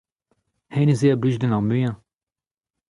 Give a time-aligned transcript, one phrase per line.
[0.75, 1.95] hennezh eo a blij din ar muiañ.